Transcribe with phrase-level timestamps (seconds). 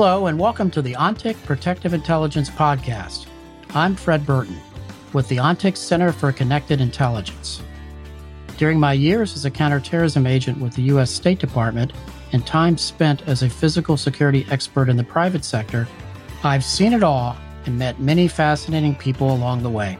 [0.00, 3.26] Hello, and welcome to the ONTIC Protective Intelligence Podcast.
[3.74, 4.56] I'm Fred Burton
[5.12, 7.60] with the ONTIC Center for Connected Intelligence.
[8.58, 11.10] During my years as a counterterrorism agent with the U.S.
[11.10, 11.92] State Department
[12.30, 15.88] and time spent as a physical security expert in the private sector,
[16.44, 17.36] I've seen it all
[17.66, 19.98] and met many fascinating people along the way.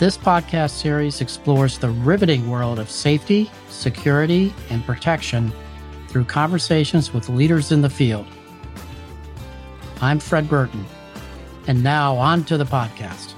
[0.00, 5.52] This podcast series explores the riveting world of safety, security, and protection
[6.08, 8.26] through conversations with leaders in the field.
[10.02, 10.84] I'm Fred Burton.
[11.66, 13.32] And now on to the podcast.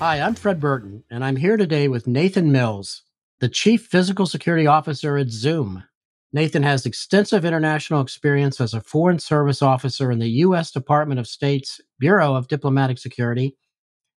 [0.00, 3.02] Hi, I'm Fred Burton, and I'm here today with Nathan Mills,
[3.38, 5.84] the Chief Physical Security Officer at Zoom.
[6.32, 10.72] Nathan has extensive international experience as a Foreign Service Officer in the U.S.
[10.72, 13.56] Department of State's Bureau of Diplomatic Security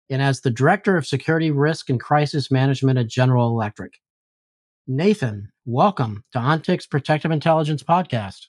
[0.09, 3.95] and as the Director of Security Risk and Crisis Management at General Electric.
[4.87, 8.49] Nathan, welcome to ONTIC's Protective Intelligence Podcast.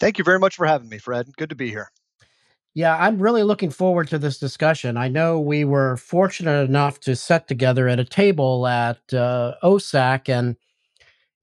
[0.00, 1.28] Thank you very much for having me, Fred.
[1.36, 1.90] Good to be here.
[2.74, 4.96] Yeah, I'm really looking forward to this discussion.
[4.96, 10.28] I know we were fortunate enough to sit together at a table at uh, OSAC,
[10.28, 10.56] and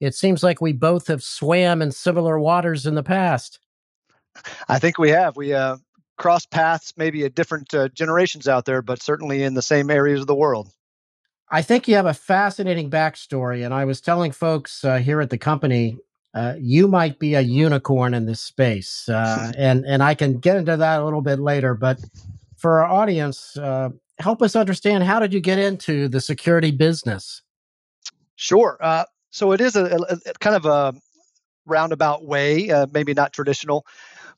[0.01, 3.59] it seems like we both have swam in similar waters in the past.
[4.67, 5.37] I think we have.
[5.37, 5.77] We uh,
[6.17, 10.21] crossed paths, maybe at different uh, generations out there, but certainly in the same areas
[10.21, 10.69] of the world.
[11.51, 15.29] I think you have a fascinating backstory, and I was telling folks uh, here at
[15.29, 15.97] the company,
[16.33, 20.55] uh, you might be a unicorn in this space, uh, and and I can get
[20.55, 21.73] into that a little bit later.
[21.73, 21.99] But
[22.55, 27.41] for our audience, uh, help us understand how did you get into the security business?
[28.37, 28.77] Sure.
[28.79, 30.93] Uh, so it is a, a, a, kind of a
[31.65, 33.85] roundabout way, uh, maybe not traditional.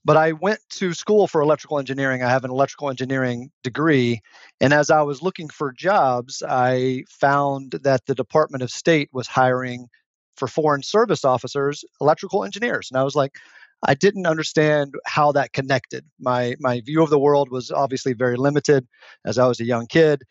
[0.05, 2.23] But I went to school for electrical engineering.
[2.23, 4.22] I have an electrical engineering degree.
[4.59, 9.28] And as I was looking for jobs, I found that the Department of State was
[9.28, 9.88] hiring
[10.35, 12.89] for foreign service officers electrical engineers.
[12.91, 13.38] And I was like,
[13.85, 16.05] I didn't understand how that connected.
[16.19, 18.88] My my view of the world was obviously very limited
[19.25, 20.23] as I was a young kid.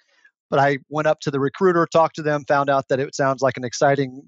[0.51, 3.43] But I went up to the recruiter, talked to them, found out that it sounds
[3.43, 4.23] like an exciting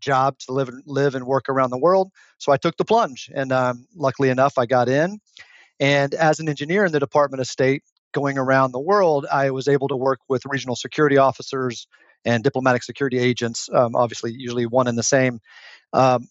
[0.00, 2.10] job to live and live and work around the world.
[2.38, 5.20] So I took the plunge, and um, luckily enough, I got in.
[5.78, 9.68] And as an engineer in the Department of State, going around the world, I was
[9.68, 11.86] able to work with regional security officers
[12.24, 15.40] and diplomatic security agents, um, obviously, usually one and the same,
[15.92, 16.28] um,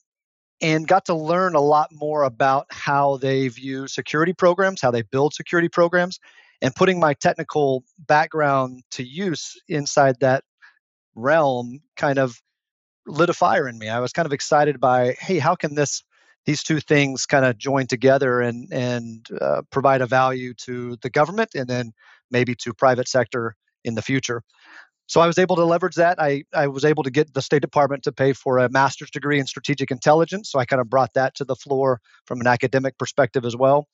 [0.62, 5.02] and got to learn a lot more about how they view security programs, how they
[5.02, 6.20] build security programs,
[6.62, 10.44] and putting my technical background to use inside that
[11.16, 12.40] realm kind of
[13.10, 13.90] lit a fire in me.
[13.90, 16.04] I was kind of excited by, hey, how can this
[16.46, 21.10] these two things kind of join together and and uh, provide a value to the
[21.10, 21.92] government and then
[22.32, 24.42] maybe to private sector in the future.
[25.08, 26.22] So I was able to leverage that.
[26.22, 29.40] I, I was able to get the State Department to pay for a master's degree
[29.40, 30.52] in strategic intelligence.
[30.52, 33.88] So I kind of brought that to the floor from an academic perspective as well.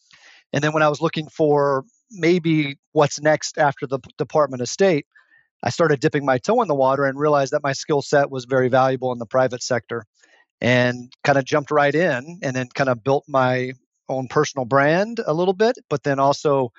[0.52, 5.08] And then when I was looking for maybe what's next after the Department of State,
[5.66, 8.46] I started dipping my toe in the water and realized that my skill set was
[8.46, 10.06] very valuable in the private sector
[10.62, 13.74] and kind of jumped right in and then kind of built my
[14.08, 16.72] own personal brand a little bit, but then also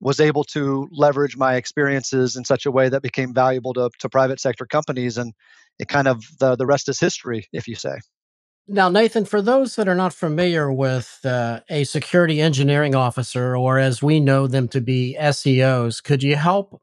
[0.00, 4.08] was able to leverage my experiences in such a way that became valuable to, to
[4.10, 5.16] private sector companies.
[5.16, 5.32] And
[5.78, 7.98] it kind of, the, the rest is history, if you say.
[8.68, 13.78] Now, Nathan, for those that are not familiar with uh, a security engineering officer, or
[13.78, 16.82] as we know them to be SEOs, could you help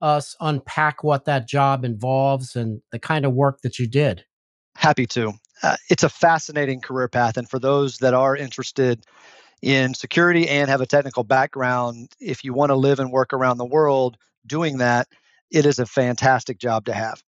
[0.00, 4.24] us unpack what that job involves and the kind of work that you did?
[4.76, 5.32] Happy to.
[5.62, 7.36] Uh, it's a fascinating career path.
[7.36, 9.04] And for those that are interested
[9.62, 13.58] in security and have a technical background, if you want to live and work around
[13.58, 14.16] the world
[14.46, 15.08] doing that,
[15.50, 17.22] it is a fantastic job to have.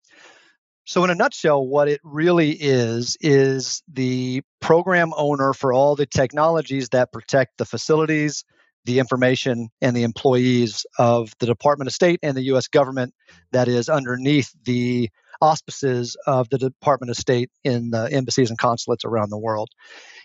[0.87, 6.05] So, in a nutshell, what it really is, is the program owner for all the
[6.05, 8.43] technologies that protect the facilities,
[8.85, 12.67] the information and the employees of the Department of State and the U.S.
[12.67, 13.14] government
[13.52, 15.09] that is underneath the
[15.41, 19.70] auspices of the Department of State in the embassies and consulates around the world.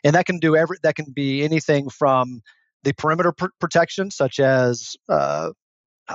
[0.04, 2.42] And that can do every that can be anything from
[2.84, 5.50] the perimeter pr- protection, such as uh,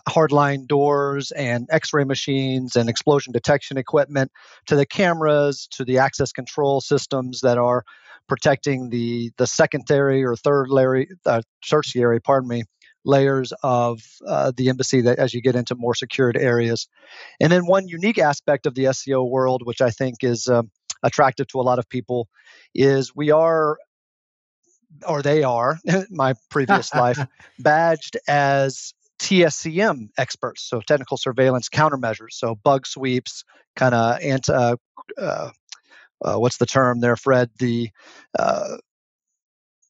[0.08, 4.32] hardline doors and x-ray machines and explosion detection equipment
[4.66, 7.84] to the cameras to the access control systems that are
[8.28, 12.64] protecting the the secondary or third layer, uh, tertiary, pardon me,
[13.04, 16.88] layers of uh, the embassy that as you get into more secured areas.
[17.40, 20.72] And then one unique aspect of the seo world, which I think is um,
[21.04, 22.28] attractive to a lot of people,
[22.74, 23.78] is we are
[25.08, 25.78] or they are
[26.10, 27.20] my previous life
[27.60, 33.44] badged as TSCM experts, so technical surveillance countermeasures, so bug sweeps,
[33.76, 34.76] kind of anti uh,
[35.18, 35.52] uh,
[36.24, 37.50] uh, what's the term there, Fred?
[37.60, 37.90] The
[38.38, 38.78] uh,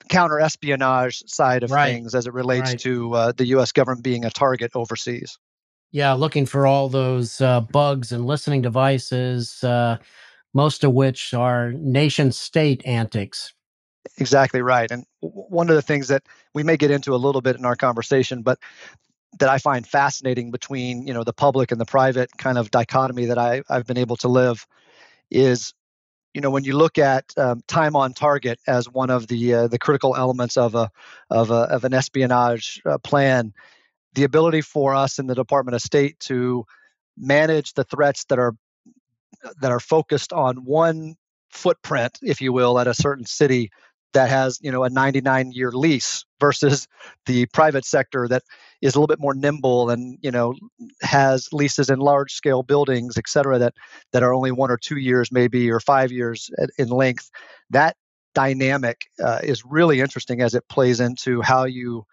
[0.10, 1.92] counter espionage side of right.
[1.92, 2.80] things as it relates right.
[2.80, 3.72] to uh, the U.S.
[3.72, 5.38] government being a target overseas.
[5.92, 9.98] Yeah, looking for all those uh, bugs and listening devices, uh,
[10.54, 13.54] most of which are nation state antics.
[14.18, 14.92] Exactly right.
[14.92, 16.24] And one of the things that
[16.54, 18.60] we may get into a little bit in our conversation, but
[19.40, 23.26] that I find fascinating between you know the public and the private kind of dichotomy
[23.26, 24.66] that I, I've been able to live
[25.30, 25.74] is
[26.34, 29.68] you know when you look at um, time on target as one of the uh,
[29.68, 30.90] the critical elements of a
[31.30, 33.54] of a of an espionage uh, plan
[34.14, 36.66] the ability for us in the Department of State to
[37.18, 38.56] manage the threats that are
[39.62, 41.16] that are focused on one
[41.50, 43.72] footprint, if you will, at a certain city
[44.16, 46.88] that has you know a 99 year lease versus
[47.26, 48.44] the private sector that
[48.82, 50.56] is a little bit more nimble and you know
[51.02, 53.74] has leases in large scale buildings et cetera that
[54.12, 57.30] that are only one or two years maybe or five years in length
[57.70, 57.96] that
[58.34, 62.06] dynamic uh, is really interesting as it plays into how you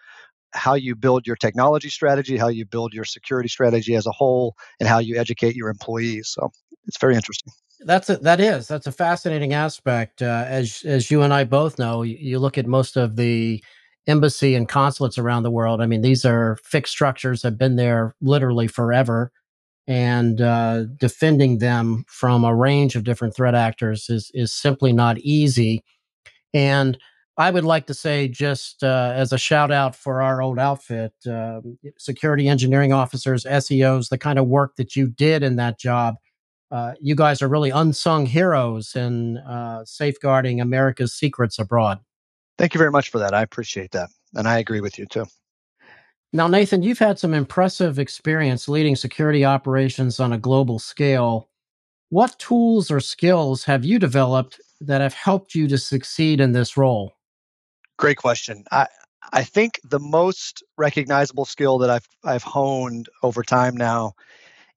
[0.54, 4.54] how you build your technology strategy, how you build your security strategy as a whole,
[4.80, 6.28] and how you educate your employees.
[6.28, 6.52] So
[6.86, 7.52] it's very interesting.
[7.84, 10.22] That's a, that is that's a fascinating aspect.
[10.22, 13.62] Uh, as as you and I both know, you, you look at most of the
[14.06, 15.80] embassy and consulates around the world.
[15.80, 19.32] I mean, these are fixed structures have been there literally forever,
[19.86, 25.18] and uh, defending them from a range of different threat actors is is simply not
[25.18, 25.84] easy.
[26.54, 26.98] And
[27.38, 31.14] I would like to say, just uh, as a shout out for our old outfit,
[31.30, 31.60] uh,
[31.98, 36.16] security engineering officers, SEOs, the kind of work that you did in that job.
[36.72, 42.00] Uh, you guys are really unsung heroes in uh, safeguarding America's secrets abroad.
[42.56, 43.34] Thank you very much for that.
[43.34, 44.08] I appreciate that.
[44.34, 45.26] And I agree with you too.
[46.32, 51.50] Now, Nathan, you've had some impressive experience leading security operations on a global scale.
[52.08, 56.76] What tools or skills have you developed that have helped you to succeed in this
[56.76, 57.12] role?
[57.98, 58.64] Great question.
[58.72, 58.86] I
[59.32, 64.14] I think the most recognizable skill that I've I've honed over time now,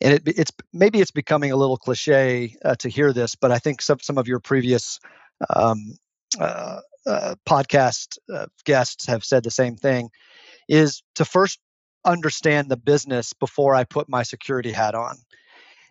[0.02, 3.60] and it, it's maybe it's becoming a little cliche uh, to hear this, but I
[3.60, 5.00] think some some of your previous
[5.54, 5.98] um,
[6.40, 10.10] uh, uh, podcast uh, guests have said the same thing,
[10.68, 11.60] is to first
[12.06, 15.18] understand the business before I put my security hat on.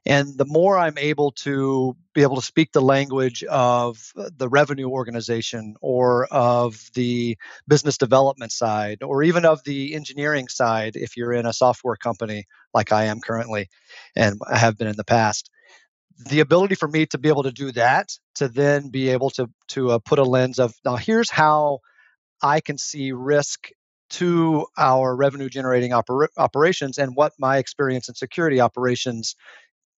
[0.07, 4.89] And the more I'm able to be able to speak the language of the revenue
[4.89, 11.33] organization or of the business development side or even of the engineering side, if you're
[11.33, 13.69] in a software company like I am currently
[14.15, 15.51] and I have been in the past,
[16.29, 19.49] the ability for me to be able to do that, to then be able to,
[19.69, 21.79] to uh, put a lens of now here's how
[22.43, 23.71] I can see risk
[24.11, 29.35] to our revenue generating oper- operations and what my experience in security operations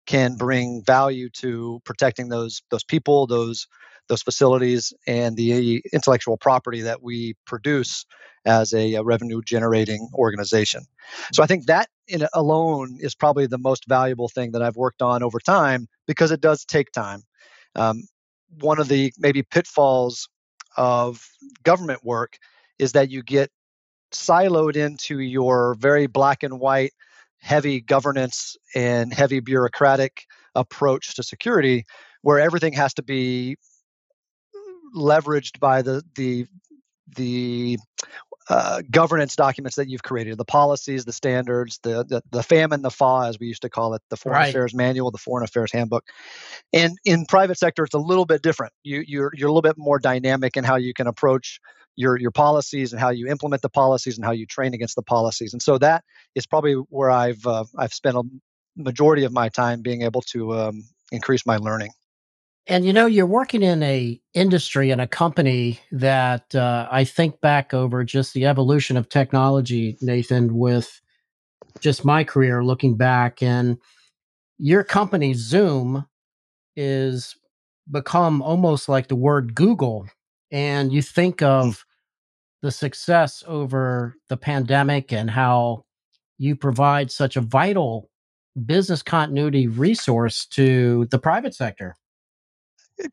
[0.05, 3.67] can bring value to protecting those those people, those
[4.07, 8.05] those facilities, and the intellectual property that we produce
[8.45, 10.83] as a, a revenue generating organization.
[11.33, 15.01] So I think that in alone is probably the most valuable thing that I've worked
[15.01, 17.23] on over time because it does take time.
[17.75, 18.03] Um,
[18.59, 20.29] one of the maybe pitfalls
[20.77, 21.25] of
[21.63, 22.37] government work
[22.77, 23.49] is that you get
[24.11, 26.93] siloed into your very black and white
[27.45, 30.25] heavy governance and heavy bureaucratic
[30.55, 31.85] approach to security
[32.23, 33.55] where everything has to be
[34.95, 36.47] leveraged by the the
[37.15, 37.77] the
[38.49, 42.83] uh, governance documents that you've created, the policies, the standards, the, the the FAM and
[42.83, 44.49] the FA, as we used to call it, the Foreign right.
[44.49, 46.03] Affairs Manual, the Foreign Affairs Handbook.
[46.73, 48.73] And in private sector, it's a little bit different.
[48.83, 51.59] You you're you're a little bit more dynamic in how you can approach
[51.95, 55.01] your your policies and how you implement the policies and how you train against the
[55.01, 55.53] policies.
[55.53, 56.03] And so that
[56.35, 58.23] is probably where I've uh, I've spent a
[58.75, 61.91] majority of my time being able to um, increase my learning.
[62.67, 67.39] And you know, you're working in a industry and a company that uh, I think
[67.39, 71.01] back over just the evolution of technology, Nathan, with
[71.79, 73.77] just my career looking back, and
[74.57, 76.05] your company Zoom
[76.75, 77.35] is
[77.89, 80.07] become almost like the word Google
[80.51, 81.45] and you think hmm.
[81.45, 81.84] of
[82.61, 85.85] the success over the pandemic and how
[86.37, 88.09] you provide such a vital
[88.65, 91.95] business continuity resource to the private sector.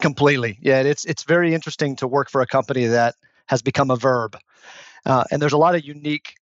[0.00, 0.58] Completely.
[0.62, 4.38] Yeah, it's it's very interesting to work for a company that has become a verb.
[5.04, 6.34] Uh, and there's a lot of unique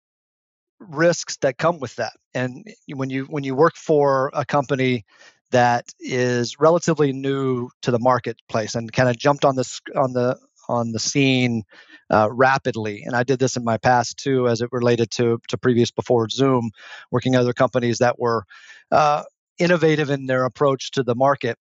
[0.78, 2.12] risks that come with that.
[2.34, 5.04] And when you when you work for a company
[5.50, 10.38] that is relatively new to the marketplace and kind of jumped on this on the
[10.70, 11.64] on the scene
[12.10, 13.02] uh, rapidly.
[13.04, 16.28] And I did this in my past too, as it related to to previous before
[16.28, 16.70] Zoom,
[17.10, 18.44] working other companies that were
[18.92, 19.22] uh,
[19.58, 21.58] innovative in their approach to the market.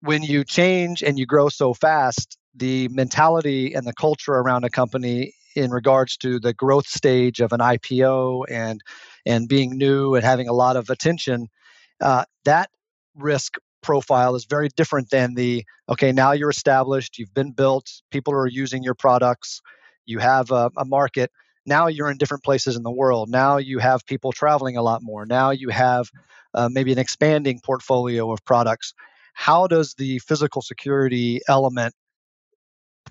[0.00, 4.70] when you change and you grow so fast, the mentality and the culture around a
[4.70, 8.80] company in regards to the growth stage of an IPO and
[9.24, 11.48] and being new and having a lot of attention,
[12.00, 12.70] uh, that
[13.16, 13.56] risk
[13.86, 18.48] profile is very different than the okay now you're established, you've been built, people are
[18.48, 19.62] using your products,
[20.04, 21.30] you have a, a market.
[21.64, 23.30] Now you're in different places in the world.
[23.30, 25.24] Now you have people traveling a lot more.
[25.24, 26.10] Now you have
[26.52, 28.92] uh, maybe an expanding portfolio of products.
[29.34, 31.94] How does the physical security element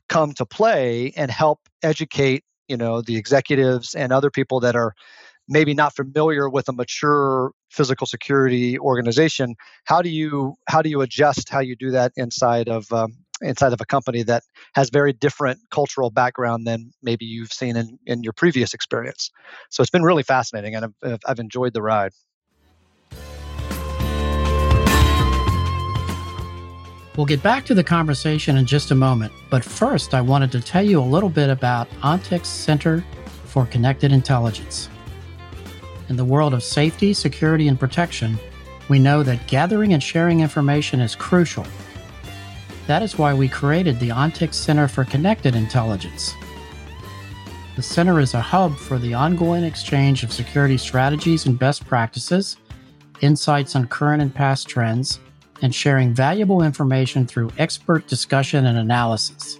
[0.09, 4.93] come to play and help educate you know the executives and other people that are
[5.47, 11.01] maybe not familiar with a mature physical security organization how do you how do you
[11.01, 15.11] adjust how you do that inside of um, inside of a company that has very
[15.11, 19.29] different cultural background than maybe you've seen in, in your previous experience
[19.69, 22.11] so it's been really fascinating and I've, I've enjoyed the ride
[27.17, 30.59] We'll get back to the conversation in just a moment, but first I wanted to
[30.59, 33.05] tell you a little bit about ONTIC's Center
[33.45, 34.89] for Connected Intelligence.
[36.09, 38.37] In the world of safety, security, and protection,
[38.89, 41.65] we know that gathering and sharing information is crucial.
[42.87, 46.33] That is why we created the ONTIC Center for Connected Intelligence.
[47.75, 52.57] The center is a hub for the ongoing exchange of security strategies and best practices,
[53.21, 55.19] insights on current and past trends,
[55.61, 59.59] and sharing valuable information through expert discussion and analysis.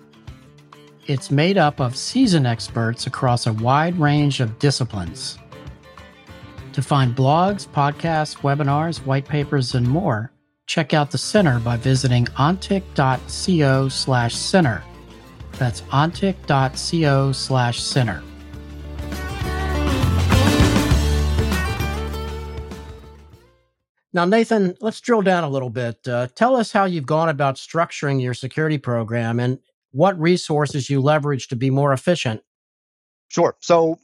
[1.07, 5.39] It's made up of seasoned experts across a wide range of disciplines.
[6.75, 10.33] To find blogs, podcasts, webinars, white papers, and more,
[10.67, 14.83] check out the center by visiting ontic.co slash center.
[15.53, 18.21] That's ontic.co slash center.
[24.11, 26.05] Now, Nathan, let's drill down a little bit.
[26.05, 29.59] Uh, tell us how you've gone about structuring your security program and
[29.91, 32.41] what resources you leverage to be more efficient.
[33.29, 33.55] Sure.
[33.61, 33.97] So,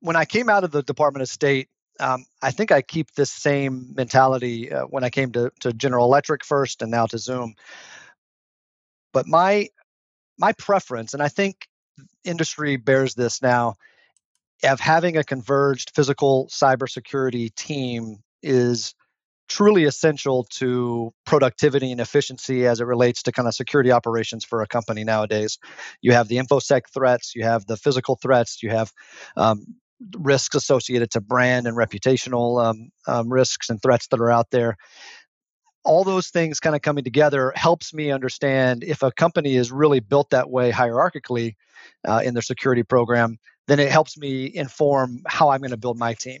[0.00, 3.30] when I came out of the Department of State, um, I think I keep this
[3.30, 7.54] same mentality uh, when I came to, to General Electric first and now to Zoom.
[9.12, 9.68] But my
[10.38, 11.68] my preference, and I think
[12.24, 13.74] industry bears this now,
[14.64, 18.94] of having a converged physical cybersecurity team is
[19.48, 24.62] truly essential to productivity and efficiency as it relates to kind of security operations for
[24.62, 25.58] a company nowadays.
[26.00, 28.92] You have the infosec threats, you have the physical threats, you have
[29.36, 29.66] um,
[30.18, 34.76] risks associated to brand and reputational um, um, risks and threats that are out there.
[35.84, 40.00] All those things kind of coming together helps me understand if a company is really
[40.00, 41.54] built that way hierarchically
[42.06, 45.98] uh, in their security program, then it helps me inform how I'm going to build
[45.98, 46.40] my team.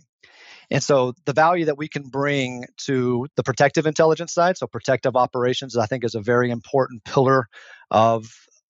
[0.70, 5.16] And so the value that we can bring to the protective intelligence side, so protective
[5.16, 7.48] operations, I think is a very important pillar
[7.90, 8.26] of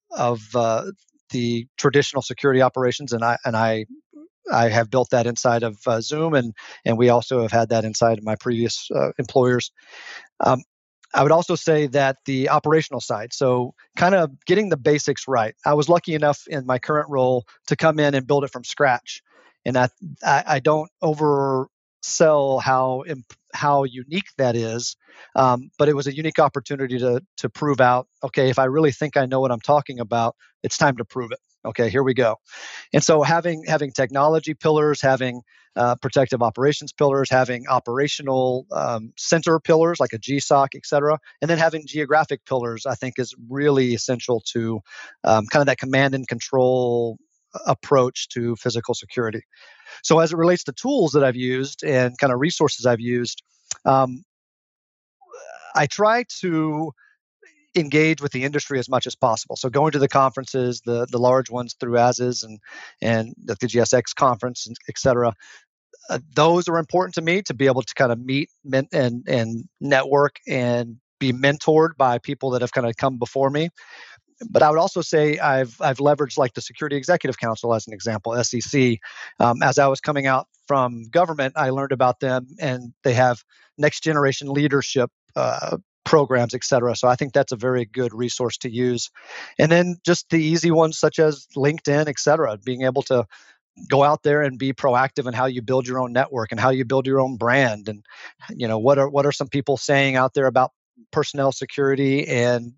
[0.09, 0.91] of uh,
[1.29, 3.13] the traditional security operations.
[3.13, 3.85] And I and I
[4.51, 6.53] I have built that inside of uh, Zoom, and
[6.85, 9.71] and we also have had that inside of my previous uh, employers.
[10.39, 10.63] Um,
[11.13, 15.55] I would also say that the operational side, so kind of getting the basics right.
[15.65, 18.63] I was lucky enough in my current role to come in and build it from
[18.63, 19.21] scratch,
[19.65, 19.89] and I
[20.23, 21.67] I, I don't over
[22.01, 23.03] sell how
[23.53, 24.95] how unique that is.
[25.35, 28.07] Um, but it was a unique opportunity to to prove out.
[28.23, 31.31] Okay, if I really think I know what I'm talking about, it's time to prove
[31.31, 31.39] it.
[31.63, 32.37] Okay, here we go.
[32.93, 35.41] And so having having technology pillars, having
[35.75, 41.49] uh, protective operations pillars, having operational um, center pillars like a GSOC, et cetera, and
[41.49, 44.81] then having geographic pillars, I think is really essential to
[45.23, 47.17] um, kind of that command and control
[47.65, 49.41] approach to physical security.
[50.03, 53.41] So, as it relates to tools that I've used and kind of resources I've used,
[53.85, 54.23] um,
[55.75, 56.91] I try to
[57.75, 59.55] engage with the industry as much as possible.
[59.55, 62.59] So going to the conferences, the the large ones through ASIS and
[63.01, 65.33] and the, GSX conference, et cetera.
[66.09, 68.49] Uh, those are important to me to be able to kind of meet
[68.91, 73.69] and and network and be mentored by people that have kind of come before me
[74.49, 77.93] but I would also say I've I've leveraged like the Security Executive Council as an
[77.93, 78.97] example, SEC.
[79.39, 83.43] Um, as I was coming out from government, I learned about them, and they have
[83.77, 86.95] next generation leadership uh, programs, et cetera.
[86.95, 89.09] So I think that's a very good resource to use.
[89.59, 93.25] And then just the easy ones such as LinkedIn, et cetera, being able to
[93.89, 96.69] go out there and be proactive in how you build your own network and how
[96.69, 98.05] you build your own brand and
[98.49, 100.71] you know what are what are some people saying out there about
[101.11, 102.73] personnel security and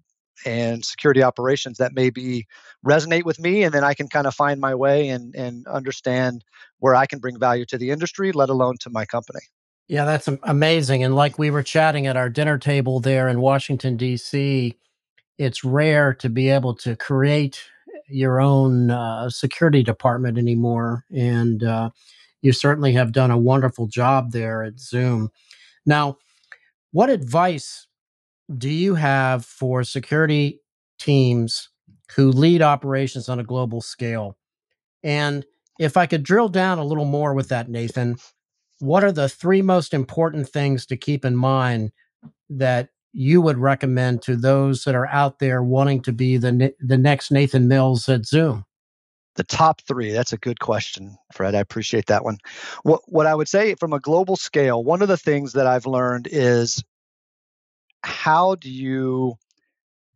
[0.45, 2.47] and security operations that maybe
[2.85, 6.43] resonate with me and then i can kind of find my way and, and understand
[6.79, 9.39] where i can bring value to the industry let alone to my company
[9.87, 11.03] Yeah, that's amazing.
[11.03, 14.77] And like we were chatting at our dinner table there in Washington, D.C.,
[15.37, 17.61] it's rare to be able to create
[18.07, 21.05] your own uh, security department anymore.
[21.13, 21.89] And uh,
[22.41, 25.31] you certainly have done a wonderful job there at Zoom.
[25.85, 26.17] Now,
[26.91, 27.87] what advice
[28.55, 30.61] do you have for security
[30.99, 31.69] teams
[32.15, 34.37] who lead operations on a global scale?
[35.03, 35.45] And
[35.79, 38.17] if I could drill down a little more with that, Nathan,
[38.79, 41.91] what are the three most important things to keep in mind
[42.49, 46.97] that you would recommend to those that are out there wanting to be the the
[46.97, 48.65] next Nathan Mills at Zoom?
[49.35, 50.11] The top three.
[50.11, 51.55] That's a good question, Fred.
[51.55, 52.37] I appreciate that one.
[52.83, 55.87] What what I would say from a global scale, one of the things that I've
[55.87, 56.83] learned is
[58.05, 59.35] how do you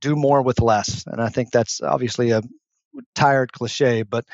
[0.01, 1.05] do more with less?
[1.07, 2.41] And I think that's obviously a
[3.15, 4.25] tired cliche, but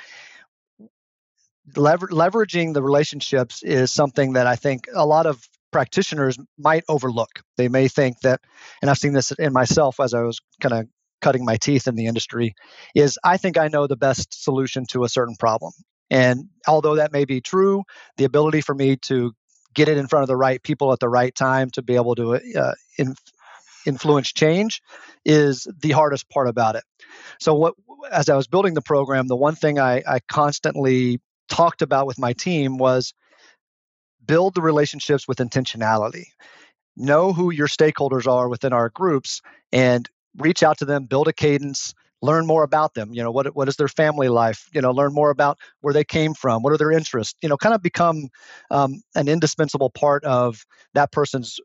[1.75, 7.41] lever- leveraging the relationships is something that I think a lot of practitioners might overlook.
[7.57, 8.41] They may think that,
[8.81, 10.88] and I've seen this in myself as I was kind of
[11.22, 12.53] cutting my teeth in the industry,
[12.93, 15.72] is I think I know the best solution to a certain problem.
[16.10, 17.83] And although that may be true,
[18.17, 19.31] the ability for me to
[19.74, 22.15] get it in front of the right people at the right time to be able
[22.15, 23.15] to uh, in,
[23.86, 24.82] influence change
[25.25, 26.84] is the hardest part about it.
[27.40, 27.75] So, what
[28.12, 32.20] as I was building the program, the one thing I, I constantly talked about with
[32.20, 33.13] my team was
[34.25, 36.25] build the relationships with intentionality.
[36.96, 41.34] Know who your stakeholders are within our groups and reach out to them, build a
[41.34, 43.13] cadence, learn more about them.
[43.13, 44.70] You know, what what is their family life?
[44.74, 46.63] You know, learn more about where they came from.
[46.63, 47.36] What are their interests?
[47.42, 48.30] You know, kind of become
[48.72, 51.60] um, an indispensable part of that person's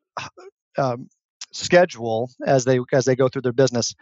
[0.76, 1.08] um,
[1.52, 3.94] schedule as they as they go through their business.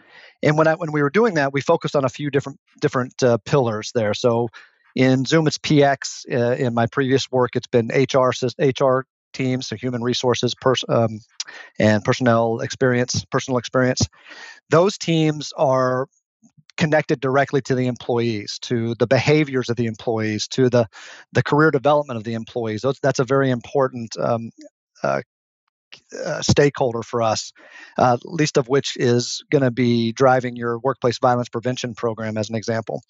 [0.43, 3.21] And when I when we were doing that, we focused on a few different different
[3.23, 4.13] uh, pillars there.
[4.13, 4.49] So
[4.95, 6.25] in Zoom, it's PX.
[6.31, 11.19] Uh, in my previous work, it's been HR HR teams, so human resources, pers- um,
[11.79, 14.01] and personnel experience, personal experience.
[14.69, 16.07] Those teams are
[16.77, 20.87] connected directly to the employees, to the behaviors of the employees, to the
[21.33, 22.81] the career development of the employees.
[22.81, 24.51] Those, that's a very important um,
[25.03, 25.21] uh,
[26.13, 27.51] uh, stakeholder for us,
[27.97, 32.49] uh, least of which is going to be driving your workplace violence prevention program, as
[32.49, 33.01] an example.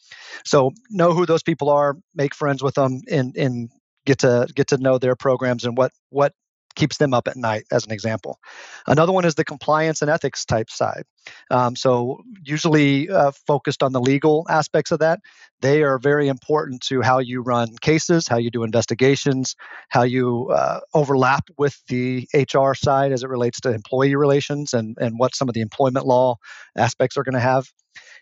[0.45, 3.69] So know who those people are, make friends with them, and and
[4.05, 6.33] get to get to know their programs and what what
[6.78, 8.40] keeps them up at night, as an example.
[8.88, 11.04] Another one is the compliance and ethics type side.
[11.52, 15.20] Um, so, usually uh, focused on the legal aspects of that.
[15.60, 19.56] They are very important to how you run cases, how you do investigations,
[19.90, 24.96] how you uh, overlap with the HR side as it relates to employee relations and,
[25.02, 26.36] and what some of the employment law
[26.78, 27.66] aspects are going to have.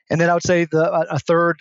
[0.09, 1.57] And then I would say the a third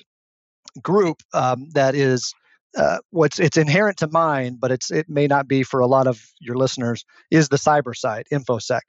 [0.82, 2.32] group um, that is
[2.76, 6.06] uh, what's it's inherent to mine, but it's it may not be for a lot
[6.06, 8.80] of your listeners, is the cyber side, infosec.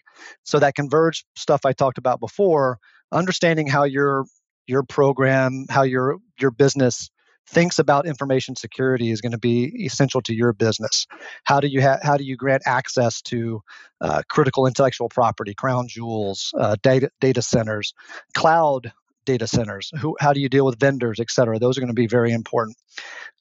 [0.43, 2.79] So that converged stuff I talked about before,
[3.11, 4.25] understanding how your
[4.67, 7.09] your program, how your your business
[7.47, 11.05] thinks about information security is going to be essential to your business.
[11.43, 13.61] How do you ha- how do you grant access to
[14.01, 17.93] uh, critical intellectual property, crown jewels, uh, data data centers,
[18.33, 18.91] cloud
[19.25, 19.91] data centers?
[19.99, 21.59] Who, how do you deal with vendors, et cetera?
[21.59, 22.77] Those are going to be very important.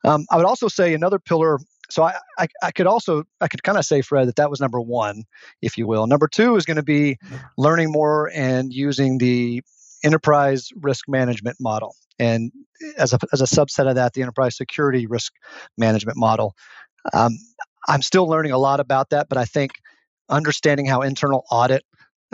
[0.04, 1.58] Um, I would also say another pillar.
[1.90, 4.60] So I, I, I could also I could kind of say Fred that that was
[4.60, 5.24] number one,
[5.60, 6.06] if you will.
[6.06, 7.18] Number two is going to be
[7.58, 9.62] learning more and using the
[10.02, 12.52] enterprise risk management model, and
[12.96, 15.32] as a as a subset of that, the enterprise security risk
[15.76, 16.54] management model.
[17.12, 17.38] Um,
[17.86, 19.72] I'm still learning a lot about that, but I think
[20.30, 21.84] understanding how internal audit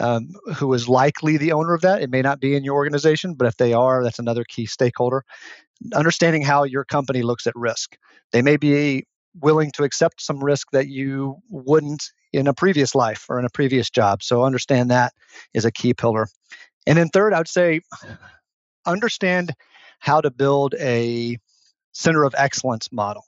[0.00, 2.02] um, who is likely the owner of that.
[2.02, 5.24] It may not be in your organization, but if they are, that's another key stakeholder.
[5.94, 7.96] Understanding how your company looks at risk.
[8.32, 9.06] They may be
[9.40, 13.50] willing to accept some risk that you wouldn't in a previous life or in a
[13.50, 14.22] previous job.
[14.22, 15.12] So understand that
[15.54, 16.26] is a key pillar.
[16.86, 17.80] And then third, I would say
[18.86, 19.52] understand
[19.98, 21.36] how to build a
[21.92, 23.24] center of excellence model.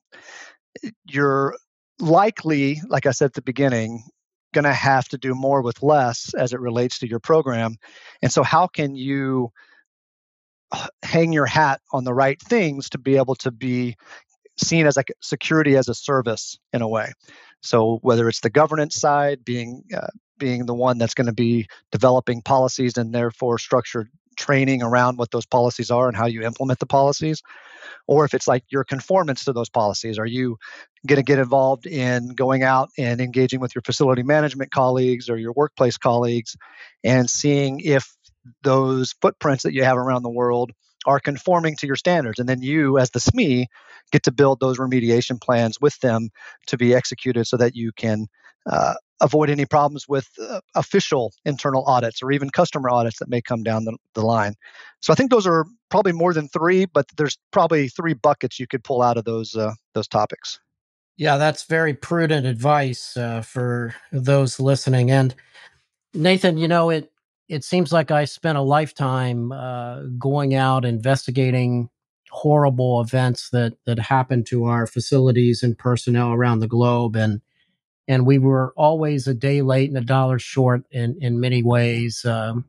[1.06, 1.56] You're
[2.00, 4.04] likely, like I said at the beginning,
[4.53, 7.77] going to have to do more with less as it relates to your program.
[8.21, 9.53] And so, how can you
[11.03, 13.97] hang your hat on the right things to be able to be
[14.57, 17.12] seen as like security as a service in a way?
[17.61, 21.69] So, whether it's the governance side, being uh, being the one that's going to be
[21.93, 26.79] developing policies and therefore structured training around what those policies are and how you implement
[26.79, 27.42] the policies
[28.07, 30.18] or if it's like your conformance to those policies.
[30.18, 30.59] Are you
[31.07, 35.37] going to get involved in going out and engaging with your facility management colleagues or
[35.37, 36.57] your workplace colleagues
[37.05, 38.14] and seeing if
[38.62, 40.73] those footprints that you have around the world
[41.07, 43.67] are conforming to your standards and then you as the sme
[44.11, 46.31] get to build those remediation plans with them
[46.67, 48.27] to be executed so that you can
[48.67, 53.41] uh, avoid any problems with uh, official internal audits or even customer audits that may
[53.41, 54.55] come down the, the line.
[55.01, 58.67] So I think those are probably more than three, but there's probably three buckets you
[58.67, 60.61] could pull out of those uh, those topics.
[61.17, 65.11] Yeah, that's very prudent advice uh, for those listening.
[65.11, 65.35] And
[66.15, 67.12] Nathan, you know it.
[67.48, 71.90] It seems like I spent a lifetime uh, going out investigating
[72.31, 77.40] horrible events that that happened to our facilities and personnel around the globe, and
[78.09, 82.24] and we were always a day late and a dollar short in in many ways.
[82.24, 82.66] Um,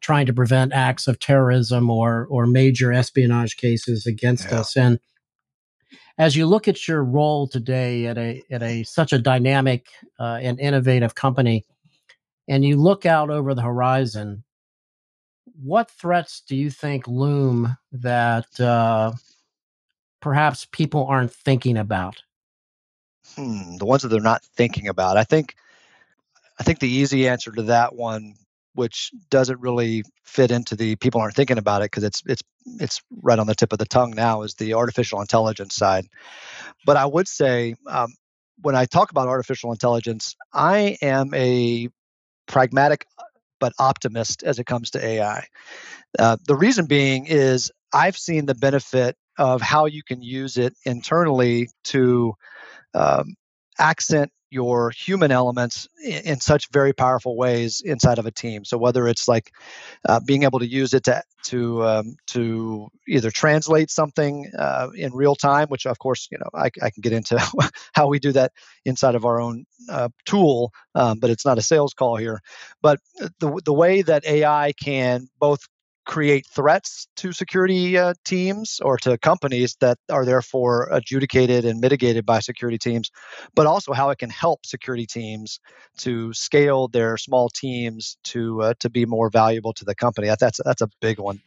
[0.00, 4.60] trying to prevent acts of terrorism or or major espionage cases against yeah.
[4.60, 5.00] us and
[6.18, 9.88] as you look at your role today at a at a such a dynamic
[10.18, 11.64] uh, and innovative company
[12.48, 14.44] and you look out over the horizon
[15.62, 19.12] what threats do you think loom that uh,
[20.20, 22.22] perhaps people aren't thinking about
[23.34, 25.16] hmm, the ones that they're not thinking about.
[25.16, 25.54] I think
[26.58, 28.34] I think the easy answer to that one,
[28.74, 32.42] which doesn't really fit into the people aren't thinking about it because it's it's
[32.80, 36.06] it's right on the tip of the tongue now, is the artificial intelligence side.
[36.84, 38.14] But I would say um,
[38.62, 41.88] when I talk about artificial intelligence, I am a
[42.46, 43.06] pragmatic
[43.58, 45.46] but optimist as it comes to AI.
[46.18, 50.74] Uh, the reason being is I've seen the benefit of how you can use it
[50.84, 52.34] internally to
[52.94, 53.34] um,
[53.78, 58.64] accent your human elements in, such very powerful ways inside of a team.
[58.64, 59.52] So whether it's like
[60.08, 65.12] uh, being able to use it to to um, to either translate something uh, in
[65.12, 67.38] real time, which of course you know I, I can get into
[67.92, 68.52] how we do that
[68.84, 72.40] inside of our own uh, tool, um, but it's not a sales call here.
[72.82, 73.00] But
[73.40, 75.66] the the way that AI can both
[76.06, 82.24] create threats to security uh, teams or to companies that are therefore adjudicated and mitigated
[82.24, 83.10] by security teams,
[83.54, 85.60] but also how it can help security teams
[85.98, 90.28] to scale their small teams to uh, to be more valuable to the company.
[90.38, 91.42] That's that's a big one.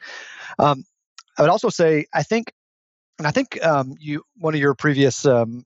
[0.60, 0.84] Um,
[1.38, 2.52] I would also say I think,
[3.17, 5.65] and I think um, you one of your previous um,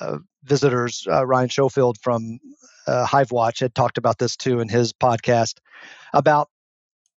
[0.00, 2.40] uh, visitors, uh, Ryan Schonfeld from
[2.88, 5.58] uh, HiveWatch, had talked about this too in his podcast
[6.12, 6.48] about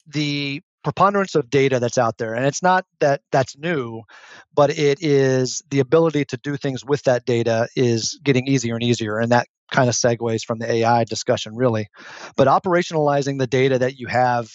[0.09, 4.03] the preponderance of data that's out there and it's not that that's new
[4.55, 8.83] but it is the ability to do things with that data is getting easier and
[8.83, 11.89] easier and that kind of segues from the ai discussion really.
[12.37, 14.49] But operationalizing the data that you have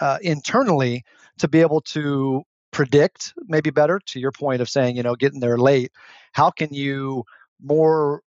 [0.00, 1.04] uh, internally
[1.38, 5.40] to be able to predict maybe better to your point of saying you know getting
[5.40, 5.92] there late
[6.32, 7.24] how can you
[7.60, 8.22] more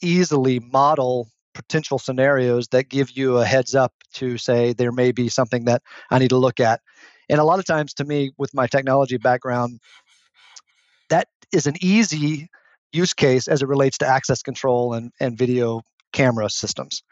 [0.00, 1.28] easily model
[1.62, 5.82] potential scenarios that give you a heads up to say there may be something that
[6.10, 6.80] I need to look at.
[7.28, 9.80] And a lot of times, to me, with my technology background,
[11.10, 12.48] that is an easy
[12.92, 17.02] use case as it relates to access control and, and video camera systems.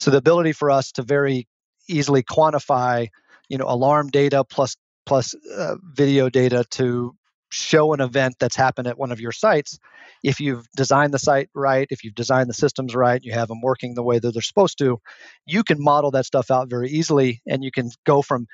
[0.00, 1.46] So the ability for us to very
[1.88, 3.08] easily quantify,
[3.48, 7.14] you know, alarm data plus plus uh, video data to
[7.50, 9.78] show an event that's happened at one of your sites
[10.22, 13.60] if you've designed the site right if you've designed the systems right you have them
[13.60, 14.98] working the way that they're supposed to
[15.46, 18.46] you can model that stuff out very easily and you can go from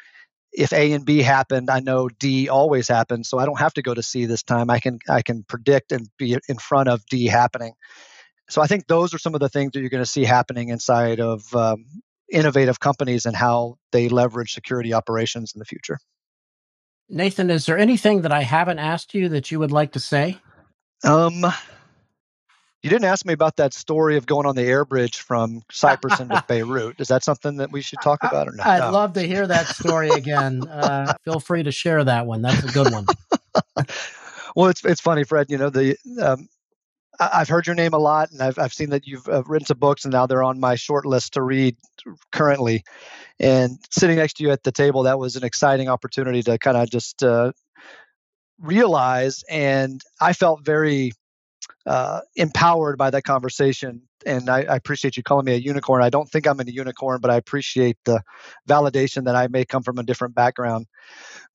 [0.53, 3.83] if a and b happened i know d always happens so i don't have to
[3.83, 4.69] go to c this time.
[4.69, 7.73] I can i can predict and be in front of d happening.
[8.51, 10.69] So i think those are some of the things that you're going to see happening
[10.69, 11.87] inside of um,
[12.31, 15.99] innovative companies and how they leverage security operations in the future
[17.13, 20.39] Nathan, is there anything that I haven't asked you that you would like to say?
[21.05, 21.45] Um,
[22.83, 26.19] you didn't ask me about that story of going on the air bridge from Cyprus
[26.21, 26.99] into Beirut.
[26.99, 28.67] Is that something that we should talk about or not?
[28.67, 28.93] I'd no.
[28.93, 30.67] love to hear that story again.
[30.67, 32.41] Uh, feel free to share that one.
[32.41, 33.05] That's a good one.
[34.57, 35.51] well, it's it's funny, Fred.
[35.51, 36.49] You know the um,
[37.21, 39.79] I've heard your name a lot, and I've I've seen that you've uh, written some
[39.79, 41.77] books, and now they're on my short list to read
[42.33, 42.85] currently.
[43.39, 46.77] And sitting next to you at the table, that was an exciting opportunity to kind
[46.77, 47.53] of just uh,
[48.59, 51.13] realize, and I felt very
[51.87, 54.03] uh, empowered by that conversation.
[54.25, 56.03] And I, I, appreciate you calling me a unicorn.
[56.03, 58.23] I don't think I'm a unicorn, but I appreciate the
[58.69, 60.87] validation that I may come from a different background.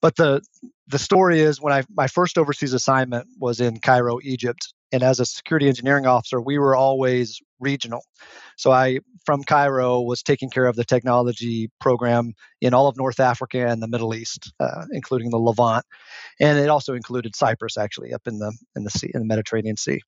[0.01, 0.41] But the
[0.87, 5.19] the story is when I my first overseas assignment was in Cairo, Egypt, and as
[5.19, 8.01] a security engineering officer we were always regional.
[8.57, 13.19] So i from cairo was taking care of the technology program in all of north
[13.19, 15.85] africa and the middle east uh, including the levant.
[16.39, 19.77] And it also included cyprus actually up in the in the sea in the mediterranean
[19.77, 20.01] sea.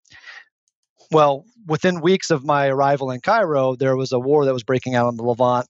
[1.11, 4.95] Well within weeks of my arrival in cairo there was a war that was breaking
[4.95, 5.67] out in the levant.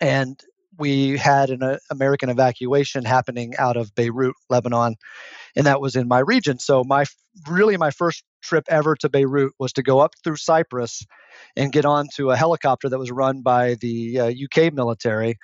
[0.00, 0.40] And
[0.78, 4.96] we had an uh, American evacuation happening out of Beirut, Lebanon,
[5.54, 6.58] and that was in my region.
[6.58, 7.04] So my
[7.48, 11.04] really my first trip ever to Beirut was to go up through Cyprus
[11.56, 15.36] and get onto a helicopter that was run by the uh, UK military,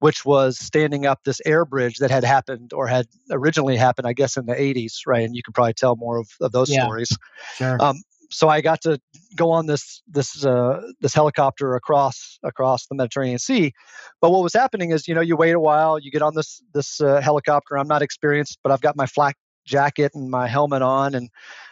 [0.00, 4.12] which was standing up this air bridge that had happened or had originally happened, I
[4.12, 5.24] guess, in the 80s, right?
[5.24, 6.82] And you could probably tell more of, of those Yeah.
[6.82, 7.16] stories.
[7.56, 7.82] Sure.
[7.82, 9.00] Um, so I got to
[9.36, 13.72] go on this this uh, this helicopter across across the Mediterranean Sea.
[14.20, 16.62] But what was happening is, you know, you wait a while, you get on this
[16.74, 17.78] this uh, helicopter.
[17.78, 19.36] I'm not experienced, but I've got my flak
[19.66, 21.28] jacket and my helmet on, and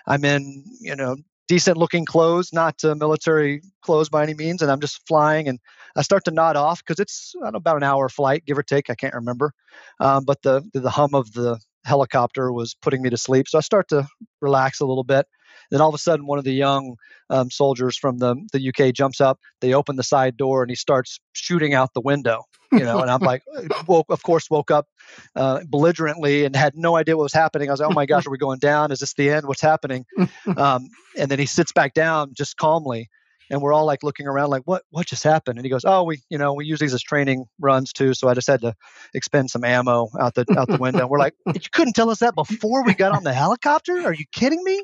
[0.07, 1.17] I'm in, you know,
[1.49, 5.49] decent looking clothes, not uh, military clothes by any means, and I'm just flying.
[5.49, 5.59] And
[5.97, 8.91] I start to nod off because it's know, about an hour flight, give or take.
[8.91, 9.53] I can't remember,
[10.01, 13.49] um, but the the hum of the helicopter was putting me to sleep.
[13.49, 14.07] So I start to
[14.41, 15.27] relax a little bit.
[15.71, 16.97] Then all of a sudden, one of the young
[17.31, 19.39] um, soldiers from the the UK jumps up.
[19.61, 22.45] They open the side door, and he starts shooting out the window.
[22.73, 23.43] You know, and I'm like,
[23.87, 24.89] woke, of course, woke up
[25.37, 27.69] uh, belligerently and had no idea what was happening.
[27.69, 28.91] I was like, oh my gosh, are we going down?
[28.91, 29.47] Is this the end?
[29.47, 30.05] What's happening?
[30.57, 33.09] Um, and then he sits back down just calmly,
[33.51, 35.59] and we're all like looking around, like, what what just happened?
[35.59, 38.29] And he goes, oh, we you know we use these as training runs too, so
[38.29, 38.75] I just had to
[39.15, 41.07] expend some ammo out the out the window.
[41.07, 44.01] We're like, you couldn't tell us that before we got on the helicopter?
[44.03, 44.83] Are you kidding me?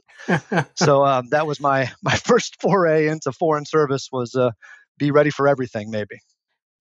[0.75, 4.51] so um, that was my my first foray into foreign service was uh,
[4.99, 6.19] be ready for everything maybe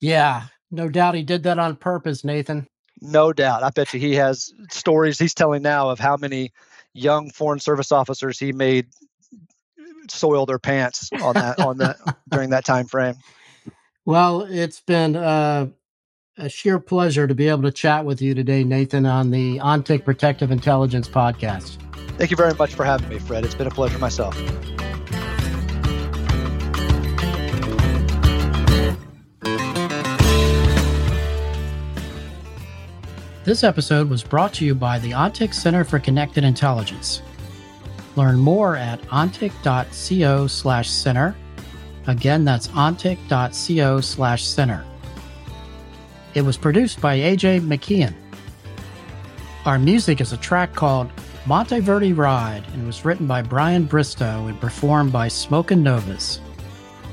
[0.01, 0.43] yeah.
[0.71, 2.67] No doubt he did that on purpose, Nathan.
[3.01, 6.51] no doubt i bet you he has stories he's telling now of how many
[6.93, 8.87] young foreign service officers he made
[10.11, 11.97] soil their pants on that on that
[12.29, 13.15] during that time frame
[14.05, 15.67] Well, it's been uh,
[16.37, 20.05] a sheer pleasure to be able to chat with you today, Nathan, on the ONTIC
[20.05, 21.77] Protective Intelligence podcast.
[22.17, 24.37] thank you very much for having me fred it's been a pleasure myself
[33.49, 37.23] This episode was brought to you by the ONTIC Center for Connected Intelligence.
[38.19, 41.37] Learn more at ontic.co slash center.
[42.05, 44.83] Again, that's ontic.co slash center.
[46.33, 48.13] It was produced by AJ McKeon.
[49.65, 51.09] Our music is a track called
[51.45, 56.41] Monteverdi Ride and was written by Brian Bristow and performed by Smoke and Novas.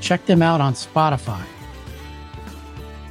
[0.01, 1.45] Check them out on Spotify.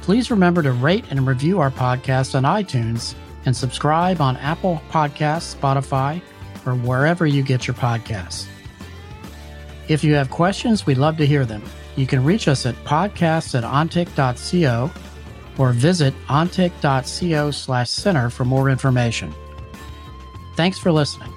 [0.03, 3.15] Please remember to rate and review our podcast on iTunes
[3.47, 6.21] and subscribe on Apple Podcasts, Spotify,
[6.67, 8.47] or wherever you get your podcasts.
[9.87, 11.63] If you have questions, we'd love to hear them.
[11.95, 14.91] You can reach us at podcasts at ontic.co
[15.57, 19.33] or visit ontic.co slash center for more information.
[20.55, 21.33] Thanks for listening.